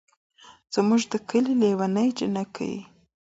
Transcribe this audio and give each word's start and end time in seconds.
زمونږ 0.75 1.01
ده 1.11 1.17
کلي 1.29 1.53
لېوني 1.61 2.07
جينکۍ 2.17 2.75